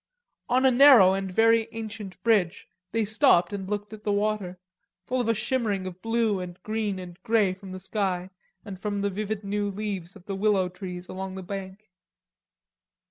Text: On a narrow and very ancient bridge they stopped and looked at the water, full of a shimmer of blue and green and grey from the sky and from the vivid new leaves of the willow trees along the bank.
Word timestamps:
On 0.49 0.65
a 0.65 0.71
narrow 0.71 1.13
and 1.13 1.31
very 1.31 1.67
ancient 1.73 2.19
bridge 2.23 2.67
they 2.91 3.05
stopped 3.05 3.53
and 3.53 3.69
looked 3.69 3.93
at 3.93 4.03
the 4.03 4.11
water, 4.11 4.57
full 5.05 5.21
of 5.21 5.27
a 5.27 5.35
shimmer 5.35 5.73
of 5.73 6.01
blue 6.01 6.39
and 6.39 6.57
green 6.63 6.97
and 6.97 7.21
grey 7.21 7.53
from 7.53 7.71
the 7.71 7.79
sky 7.79 8.31
and 8.65 8.79
from 8.79 9.01
the 9.01 9.11
vivid 9.11 9.43
new 9.43 9.69
leaves 9.69 10.15
of 10.15 10.25
the 10.25 10.33
willow 10.35 10.69
trees 10.69 11.07
along 11.07 11.35
the 11.35 11.43
bank. 11.43 11.91